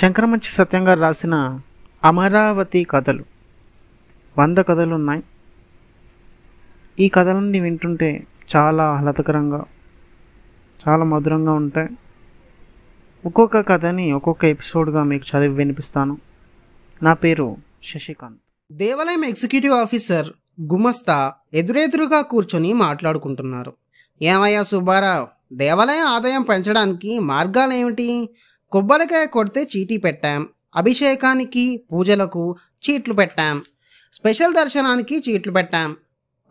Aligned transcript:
శంకరమంచి 0.00 0.50
సత్యంగా 0.52 0.94
రాసిన 0.94 1.60
అమరావతి 2.04 2.84
కథలు. 2.84 3.24
వంద 4.38 4.58
కథలు 4.58 4.94
ఉన్నాయి 4.94 5.22
ఈ 7.00 7.08
కథలన్నీ 7.08 7.60
వింటుంటే 7.60 8.26
చాలా 8.56 8.84
ఆహ్లాదకరంగా 8.84 9.64
చాలా 10.88 11.04
మధురంగా 11.04 11.52
ఉంటాయి. 11.52 11.88
ఒక్కొక్క 13.26 13.60
కథని 13.60 14.12
ఒక్కొక్క 14.12 14.44
ఎపిసోడ్గా 14.44 15.02
మీకు 15.02 15.24
చదివి 15.24 15.54
వినిపిస్తాను. 15.54 16.18
నా 17.02 17.12
పేరు 17.12 17.56
శశికాంత్. 17.84 18.40
దేవాలయం 18.72 19.24
ఎగ్జిక్యూటివ్ 19.24 19.74
ఆఫీసర్ 19.74 20.28
గుమస్తా 20.60 21.32
ఎదురెదురుగా 21.54 22.20
కూర్చొని 22.20 22.72
మాట్లాడుకుంటున్నారు. 22.72 23.72
ఏమయ్యా 24.22 24.62
సుబ్బారావు 24.62 25.28
దేవాలయం 25.52 26.06
ఆదాయం 26.06 26.42
పెంచడానికి 26.42 27.18
మార్గాలేమిటి? 27.18 28.28
కొబ్బరికాయ 28.72 29.26
కొడితే 29.26 29.68
చీటీ 29.76 29.96
పెట్టాం. 29.96 30.48
అభిషేకానికి 30.76 31.82
పూజలకు 31.92 32.56
చీట్లు 32.90 33.14
పెట్టాం. 33.14 33.62
స్పెషల్ 34.12 34.54
దర్శనానికి 34.54 35.18
చీట్లు 35.18 35.52
పెట్టాం. 35.52 35.96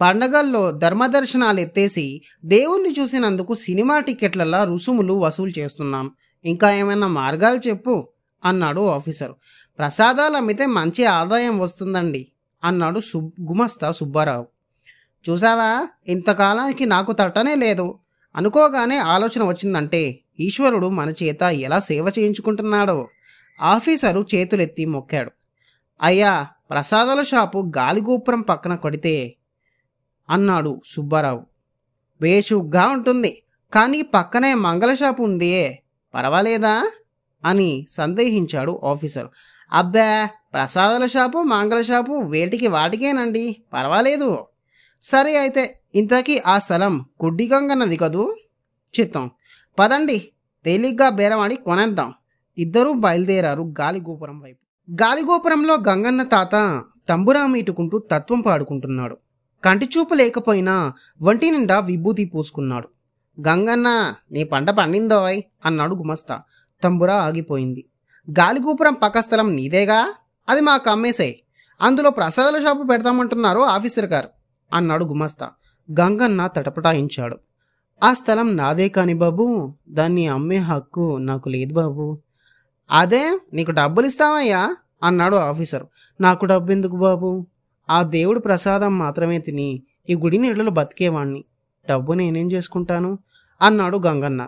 పండగల్లో 0.01 0.71
ధర్మదర్శనాలు 0.71 1.59
ఎత్తేసి 1.59 2.21
దేవుణ్ణి 2.45 2.95
చూసినందుకు 2.99 3.53
సినిమా 3.53 3.99
టికెట్లలా 3.99 4.63
రుసుములు 4.63 5.13
వసూలు 5.13 5.59
చేస్తున్నాం. 5.59 6.11
ఇంకా 6.45 6.71
ఏమైనా 6.71 7.07
మార్గాలు 7.07 7.59
చెప్పు? 7.67 8.07
అన్నాడు 8.45 8.87
ఆఫీసర్. 8.87 9.31
ప్రసాదాలు 9.77 10.35
అమ్మితే 10.35 10.65
మంచి 10.65 11.05
ఆదాయం 11.05 11.59
వస్తుందండి 11.59 12.27
అన్నాడు 12.63 12.99
సు 12.99 13.17
గుమస్తా 13.41 13.91
సుబ్బారావు. 13.91 14.47
చూసావా? 15.29 15.87
ఇంతకాలానికి 16.07 16.85
నాకు 16.85 17.11
తట్టనే 17.11 17.55
లేదు. 17.55 17.99
అనుకోగానే 18.35 18.97
ఆలోచన 18.97 19.43
వచ్చిందంటే 19.43 20.19
ఈశ్వరుడు 20.39 20.89
మన 20.89 21.13
చేత 21.23 21.41
ఎలా 21.41 21.79
సేవ 21.79 22.07
చేయించుకుంటున్నాడో. 22.07 23.07
ఆఫీసరు 23.61 24.25
చేతులెత్తి 24.35 24.85
మొక్కాడు. 24.85 25.31
అయ్యా 26.01 26.47
ప్రసాదాల 26.69 27.23
షాపు 27.23 27.71
గాలిగోపురం 27.77 28.41
పక్కన 28.41 28.75
కొడితే 28.75 29.35
అన్నాడు 30.29 30.81
సుబ్బారావు. 30.85 31.45
వేషుగ్గా 32.21 32.87
ఉంటుంది. 32.87 33.43
కానీ 33.73 34.01
పక్కనే 34.01 34.53
మంగళ 34.53 34.93
షాపు 34.93 35.23
ఉంది 35.23 35.79
పర్వాలేదా? 36.15 36.91
అని 37.45 37.87
సందేహించాడు 37.89 38.81
ఆఫీసర్. 38.83 39.27
అబ్బా 39.71 40.29
ప్రసాదాల 40.53 41.05
షాపు 41.05 41.37
మంగళ 41.37 41.81
షాపు 41.81 42.13
వేటికి 42.13 42.67
వాటికేనండి. 42.67 43.63
పర్వాలేదు. 43.73 44.45
సరే 45.01 45.37
అయితే 45.37 45.79
ఇంతకీ 45.95 46.41
ఆ 46.47 46.59
స్థలం 46.59 47.05
గుడ్డిగంగన్నది 47.25 47.97
కదూ? 47.97 48.35
చిత్తం. 48.99 49.31
పదండి. 49.79 50.31
తేలిగ్గా 50.65 51.09
బేరమాడి 51.09 51.55
కొనేద్దాం. 51.55 52.13
ఇద్దరూ 52.57 52.93
బయలుదేరారు 52.93 53.73
గాలిగోపురం 53.79 54.39
వైపు. 54.39 54.91
గాలిగోపురంలో 54.91 55.73
గంగన్న 55.73 56.23
తాత 56.23 56.83
తంబురా 57.09 57.47
మీటుకుంటూ 57.47 57.99
తత్వం 57.99 58.41
పాడుకుంటున్నాడు. 58.41 59.17
కంటి 59.65 59.85
చూపు 59.85 60.13
లేకపోయినా 60.13 60.93
వంటి 61.21 61.51
నిండా 61.51 61.79
విభూతి 61.79 62.25
పూసుకున్నాడు. 62.25 62.89
గంగన్న 63.47 64.13
నీ 64.31 64.43
పంట 64.43 64.69
పండిందోయ్ 64.69 65.41
అన్నాడు 65.65 65.95
గుమస్తా. 65.95 66.41
తంబురా 66.83 67.15
ఆగిపోయింది. 67.15 67.85
గాలిగోపురం 68.29 68.93
పక్క 68.93 69.19
స్థలం 69.19 69.55
నీదేగా? 69.55 70.13
అది 70.49 70.61
మాకు 70.61 70.89
అమ్మేసాయి. 70.89 71.43
అందులో 71.81 72.09
ప్రసాదాల 72.09 72.63
షాపు 72.63 72.83
పెడతామంటున్నారు 72.83 73.59
ఆఫీసర్ 73.59 74.05
గారు 74.05 74.29
అన్నాడు 74.73 75.05
గుమస్తా. 75.05 75.49
గంగన్న 75.91 76.47
తటపటాయించాడు. 76.47 77.37
ఆ 78.03 78.13
స్థలం 78.13 78.57
నాదే 78.57 78.89
కాని 78.89 79.13
బాబు 79.13 79.73
దాన్ని 79.89 80.27
అమ్మే 80.27 80.57
హక్కు 80.57 81.17
నాకు 81.17 81.49
లేదు 81.49 81.73
బాబు. 81.73 82.17
అదే 82.91 83.39
నీకు 83.53 83.71
డబ్బులు 83.71 84.05
ఇస్తావయ్యా 84.05 84.75
అన్నాడు 85.03 85.35
ఆఫీసర్. 85.35 85.85
నాకు 86.21 86.45
డబ్బు 86.45 86.71
ఎందుకు 86.71 86.95
బాబు? 86.95 87.45
ఆ 87.89 88.03
దేవుడు 88.03 88.39
ప్రసాదం 88.39 88.97
మాత్రమే 88.97 89.39
తిని 89.39 89.83
ఈ 90.09 90.15
గుడి 90.15 90.37
నీళ్ళలో 90.37 90.71
బతికేవాణ్ణి. 90.71 91.45
డబ్బు 91.89 92.13
నేనేం 92.13 92.51
చేసుకుంటాను? 92.51 93.19
అన్నాడు 93.61 93.97
గంగన్న. 93.97 94.47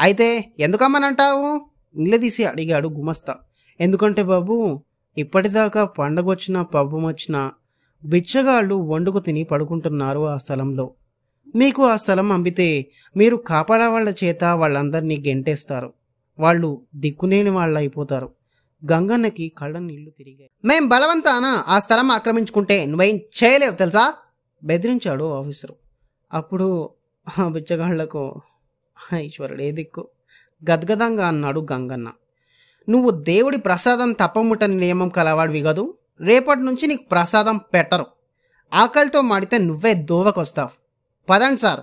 అయితే 0.00 0.54
ఎందుకమ్మనంటావు? 0.60 1.60
నిలదీసి 1.96 2.44
అడిగాడు 2.44 2.88
గుమస్తా. 2.88 3.34
ఎందుకంటే 3.80 4.22
బాబు 4.22 4.80
ఇప్పటిదాకా 5.18 5.84
పండగొచ్చినా 5.84 6.62
పబ్బం 6.62 7.04
వచ్చినా 7.06 7.52
బిచ్చగాళ్ళు 8.04 8.74
వండుకు 8.74 9.18
తిని 9.18 9.44
పడుకుంటున్నారు 9.44 10.28
ఆ 10.28 10.36
స్థలంలో. 10.36 10.90
మీకు 11.56 11.86
ఆ 11.86 11.96
స్థలం 11.96 12.32
అమ్మితే 12.32 12.90
మీరు 13.16 13.36
కాపాడే 13.36 13.86
వాళ్ళ 13.86 14.14
చేత 14.24 14.44
వాళ్ళందరినీ 14.44 15.24
గెంటేస్తారు. 15.28 15.92
వాళ్ళు 16.38 16.82
దిక్కునేని 16.94 17.50
వాళ్ళు 17.50 17.78
అయిపోతారు 17.78 18.32
గంగన్నకి 18.92 19.52
కళ్ళ 19.58 19.78
నీళ్ళు 19.78 20.10
తిరిగాయి. 20.10 20.50
మేం 20.64 20.88
బలవంతాన 20.88 21.64
ఆ 21.68 21.78
స్థలం 21.78 22.10
ఆక్రమించుకుంటే 22.10 22.86
నువ్వేం 22.86 23.16
చేయలేవు 23.16 23.74
తెలుసా? 23.74 24.14
బెదిరించాడు 24.64 25.38
ఆఫీసరు. 25.38 25.74
అప్పుడు 26.32 26.90
ఆ 27.38 27.48
బిచ్చగాళ్ళకు 27.48 28.40
ఈశ్వరుడు 29.20 29.62
ఏ 29.62 29.72
దిక్కు. 29.72 30.08
గద్గదంగా 30.70 31.26
అన్నాడు 31.26 31.66
గంగన్న. 31.72 32.08
నువ్వు 32.88 33.10
దేవుడి 33.10 33.58
ప్రసాదం 33.58 34.12
తప్పముట్టని 34.12 34.76
నియమం 34.76 35.08
కలవాడివి 35.08 35.62
కదూ? 35.62 35.94
రేపటి 36.20 36.60
నుంచి 36.60 36.86
నీకు 36.86 37.04
ప్రసాదం 37.10 37.56
పెట్టరు. 37.56 38.06
ఆకలితో 38.74 39.20
మాడితే 39.20 39.58
నువ్వే 39.58 39.94
దోవకొస్తావు. 39.94 40.87
పదండి 41.30 41.60
సార్. 41.60 41.80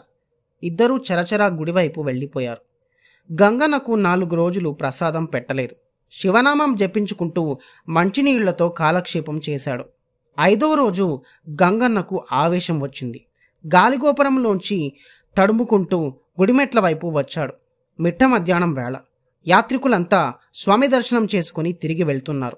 ఇద్దరూ 0.64 0.98
చరచరా 0.98 1.46
గుడివైపు 1.46 2.02
వెళ్ళిపోయారు. 2.02 2.62
గంగన్నకు 3.44 3.92
నాలుగు 3.92 4.36
రోజులు 4.36 4.70
ప్రసాదం 4.70 5.26
పెట్టలేదు. 5.26 5.76
శివనామం 6.22 6.76
జపించుకుంటూ 6.76 7.58
మంచినీళ్ళతో 7.90 8.70
కాలక్షేపం 8.70 9.42
చేశాడు. 9.50 9.86
ఐదవ 10.40 10.74
రోజు 10.74 11.22
గంగన్నకు 11.50 12.26
ఆవేశం 12.32 12.80
వచ్చింది. 12.80 13.26
గాలిగోపురంలోంచి 13.68 14.94
తడుముకుంటూ 15.38 16.08
గుడిమెట్ల 16.42 16.80
వైపు 16.80 17.08
వచ్చాడు. 17.08 17.54
మిట్ట 18.00 18.24
మధ్యాహ్నం 18.24 18.74
వేళ. 18.74 18.98
యాత్రికులంతా 19.48 20.34
స్వామి 20.54 20.88
దర్శనం 20.88 21.28
చేసుకుని 21.36 21.74
తిరిగి 21.74 22.04
వెళ్తున్నారు. 22.04 22.58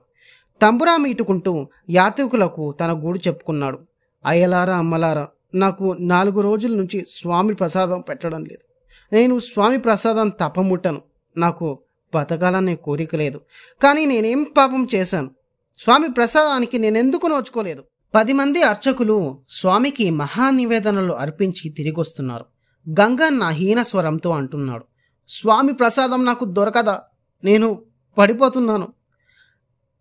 తంబురా 0.61 0.97
మీటుకుంటూ 0.97 1.69
యాత్రికులకు 1.89 2.71
తన 2.71 2.91
గూడు 2.91 3.19
చెప్పుకున్నాడు. 3.19 3.79
అయ్యలారా 4.25 4.77
అమ్మలారా 4.77 5.27
నాకు 5.55 5.97
నాలుగు 5.99 6.41
రోజుల 6.41 6.75
నుంచి 6.75 7.05
స్వామి 7.09 7.55
ప్రసాదం 7.55 8.01
పెట్టడం 8.01 8.43
లేదు. 8.43 8.67
నేను 9.15 9.39
స్వామి 9.39 9.77
ప్రసాదం 9.77 10.29
తప్పముట్టను. 10.29 11.01
నాకు 11.37 11.79
బతకాలనే 12.15 12.75
కోరిక 12.75 13.15
లేదు. 13.15 13.41
కానీ 13.83 14.05
నేనేం 14.05 14.47
పాపం 14.57 14.87
చేశాను? 14.95 15.31
స్వామి 15.77 16.09
ప్రసాదానికి 16.09 16.77
నేనెందుకు 16.77 17.27
నోచుకోలేదు? 17.27 17.83
పది 18.15 18.33
మంది 18.33 18.61
అర్చకులు 18.61 19.43
స్వామికి 19.49 20.09
మహానివేదనలు 20.09 21.13
అర్పించి 21.13 21.69
తిరిగొస్తున్నారు. 21.69 22.45
గంగన్న 22.89 23.49
హీన 23.49 23.81
స్వరంతో 23.81 24.29
అంటున్నాడు. 24.29 24.85
స్వామి 25.27 25.73
ప్రసాదం 25.73 26.25
నాకు 26.25 26.45
దొరకదా? 26.45 27.01
నేను 27.43 27.83
పడిపోతున్నాను. 28.17 28.87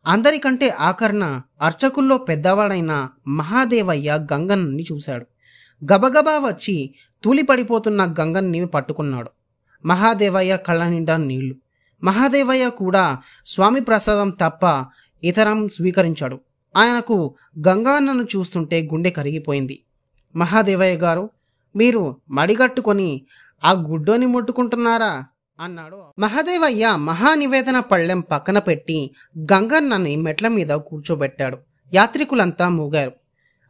అందరికంటే 0.06 0.68
ఆకరణ 0.68 1.40
అర్చకుల్లో 1.62 2.18
పెద్దవాడైన 2.18 3.08
మహాదేవయ్య 3.28 4.26
గంగన్నని 4.32 4.84
చూశాడు. 4.92 5.26
గబగబా 5.84 6.38
వచ్చి 6.38 6.94
తూలిపడిపోతున్న 7.24 8.14
గంగన్ని 8.20 8.66
పట్టుకున్నాడు. 8.66 9.30
మహాదేవయ్య 9.84 10.56
కళ్ళ 10.56 10.84
నిండా 10.84 11.16
నీళ్ళు. 11.16 11.54
మహాదేవయ్య 12.04 12.68
కూడా 12.68 13.18
స్వామి 13.46 13.80
ప్రసాదం 13.80 14.28
తప్ప 14.28 14.84
ఇతరం 15.24 15.68
స్వీకరించాడు. 15.68 16.40
ఆయనకు 16.76 17.34
గంగాన్నను 17.68 18.22
చూస్తుంటే 18.22 18.82
గుండె 18.82 19.10
కరిగిపోయింది. 19.10 19.82
మహాదేవయ్య 20.36 20.96
గారు 20.96 21.30
మీరు 21.76 22.16
మడిగట్టుకొని 22.30 23.26
ఆ 23.64 23.72
గుడ్డోని 23.72 24.26
ముట్టుకుంటున్నారా? 24.26 25.24
అన్నాడు. 25.60 26.02
మహాదేవయ్య 26.18 26.92
మహానివేదన 26.96 27.80
పళ్ళెం 27.80 28.20
పక్కన 28.20 28.58
పెట్టి 28.58 29.10
గంగన్నని 29.38 30.16
మెట్ల 30.16 30.48
మీద 30.48 30.68
కూర్చోబెట్టాడు. 30.68 31.58
యాత్రికులంతా 31.94 32.68
మూగారు. 32.68 33.12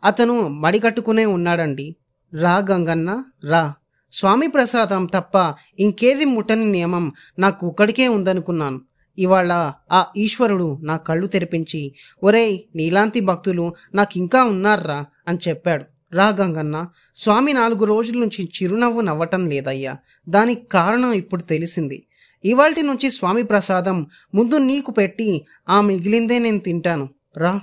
అతను 0.05 0.49
మడిగట్టుకునే 0.49 1.25
ఉన్నాడండి. 1.25 1.97
రా 2.35 2.65
గంగన్న 2.71 3.25
రా. 3.45 3.75
స్వామి 4.13 4.49
ప్రసాదం 4.49 5.07
తప్ప 5.07 5.55
ఇంకేది 5.81 6.25
ముట్టని 6.25 6.67
నియమం 6.67 7.13
నాకు 7.39 7.67
ఒక్కడికే 7.67 8.09
ఉందనుకున్నాను. 8.09 8.81
ఇవాళ 9.19 9.73
ఆ 9.93 10.07
ఈశ్వరుడు 10.17 10.79
నా 10.83 10.97
కళ్ళు 10.97 11.27
తెరిపించి 11.27 11.95
ఒరేయ్ 12.23 12.61
నీలాంటి 12.77 13.21
భక్తులు 13.21 13.75
నాకింకా 13.95 14.45
ఉన్నారా 14.45 15.05
అని 15.29 15.39
చెప్పాడు. 15.49 15.85
రా 16.13 16.29
గంగన్న 16.29 16.87
స్వామి 17.15 17.53
నాలుగు 17.53 17.85
రోజుల 17.85 18.19
నుంచి 18.19 18.51
చిరునవ్వు 18.63 19.01
నవ్వటం 19.01 19.47
లేదయ్యా. 19.47 19.97
దానికి 20.29 20.67
కారణం 20.67 21.13
ఇప్పుడు 21.13 21.43
తెలిసింది. 21.43 22.07
ఇవాల్టి 22.45 22.83
నుంచి 22.83 23.11
స్వామి 23.11 23.43
ప్రసాదం 23.43 24.07
ముందు 24.35 24.55
నీకు 24.55 24.91
పెట్టి 24.91 25.47
ఆ 25.69 25.81
మిగిలిందే 25.81 26.39
నేను 26.39 26.59
తింటాను. 26.59 27.09
రా. 27.37 27.61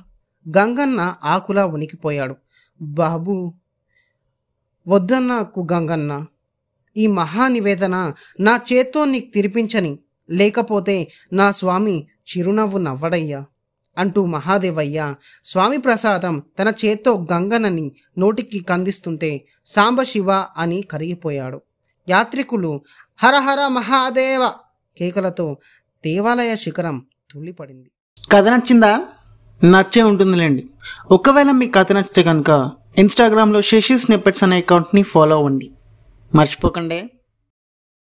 గంగన్న 0.57 1.15
ఆకులా 1.23 1.65
ఉనికిపోయాడు 1.65 2.35
బాబు 2.81 3.53
వద్దన్నాకు 4.87 5.67
గంగన్న. 5.73 6.25
ఈ 6.97 7.07
మహానివేదన 7.07 8.13
నా 8.39 8.59
చేత్తో 8.73 9.05
నీకు 9.05 9.33
తిరిపించని 9.33 9.99
లేకపోతే 10.29 11.11
నా 11.33 11.51
స్వామి 11.51 12.07
చిరునవ్వు 12.29 12.77
నవ్వడయ్యా 12.77 13.45
అంటూ 13.97 14.25
మహాదేవయ్య 14.25 15.15
స్వామి 15.43 15.77
ప్రసాదం 15.77 16.43
తన 16.59 16.73
చేత్తో 16.85 17.27
గంగనని 17.33 17.91
నోటికి 18.17 18.59
కందిస్తుంటే 18.59 19.47
సాంబశివ 19.65 20.31
అని 20.57 20.81
కరిగిపోయాడు. 20.81 21.61
యాత్రికులు 22.09 22.81
హరహర 23.17 23.67
మహాదేవ 23.67 24.51
కేకలతో 24.97 25.57
దేవాలయ 26.05 26.55
శిఖరం 26.55 27.05
తుళ్ళిపడింది. 27.31 27.91
కథ 28.31 28.47
నచ్చిందా? 28.47 29.07
నచ్చే 29.65 30.01
ఉంటుందిలేండి. 30.01 30.67
ఒకవేళ 31.11 31.51
మీ 31.51 31.67
కథ 31.67 31.91
నచ్చితే 31.91 32.23
కనుక 32.23 32.71
ఇన్స్టాగ్రామ్లో 32.97 33.61
శశి 33.61 33.97
స్నిప్పెట్స్ 33.97 34.43
అనే 34.43 34.57
అకౌంట్ని 34.57 35.03
ఫాలో 35.03 35.35
అవ్వండి. 35.35 35.71
మర్చిపోకండి. 36.35 37.09